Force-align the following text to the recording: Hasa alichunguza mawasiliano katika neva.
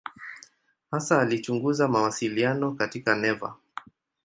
Hasa 0.91 1.19
alichunguza 1.21 1.87
mawasiliano 1.87 2.71
katika 2.71 3.15
neva. 3.15 3.55